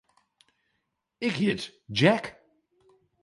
Ik 1.27 1.33
hjit 1.41 1.63
Jack. 1.99 2.23